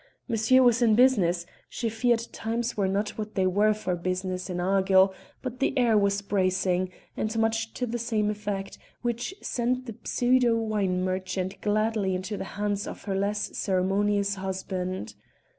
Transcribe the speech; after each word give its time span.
Monsieur 0.27 0.63
was 0.63 0.81
in 0.81 0.95
business; 0.95 1.45
she 1.69 1.87
feared 1.87 2.25
times 2.33 2.75
were 2.75 2.87
not 2.87 3.09
what 3.19 3.35
they 3.35 3.45
were 3.45 3.71
for 3.71 3.95
business 3.95 4.49
in 4.49 4.59
Argyll, 4.59 5.13
but 5.43 5.59
the 5.59 5.77
air 5.77 5.95
was 5.95 6.23
bracing 6.23 6.89
and 7.15 7.37
much 7.37 7.71
to 7.75 7.85
the 7.85 7.99
same 7.99 8.31
effect, 8.31 8.79
which 9.03 9.35
sent 9.43 9.85
the 9.85 9.95
pseudo 10.03 10.55
wine 10.55 11.03
merchant 11.03 11.61
gladly 11.61 12.15
into 12.15 12.35
the 12.35 12.45
hands 12.57 12.87
of 12.87 13.03
her 13.03 13.13
less 13.15 13.55
ceremonious 13.55 14.33
husband. 14.33 15.13